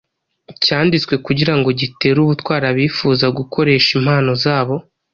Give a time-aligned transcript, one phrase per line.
[0.63, 4.75] cyanditswe kugira ngo gitere ubutwari abifuza gukoresha impano zabo